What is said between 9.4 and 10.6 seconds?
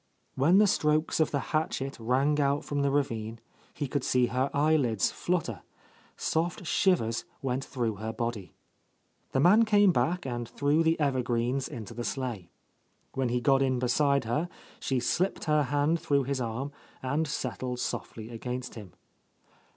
came back and